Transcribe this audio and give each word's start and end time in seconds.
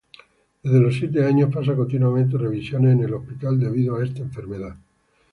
Desde 0.63 0.79
los 0.81 0.95
siete 0.95 1.23
años, 1.23 1.51
pasa 1.53 1.75
continuamente 1.75 2.35
revisiones 2.35 2.93
en 2.93 3.03
el 3.03 3.13
hospital 3.13 3.59
debido 3.59 3.97
a 3.97 4.03
esta 4.03 4.21
enfermedad. 4.21 4.75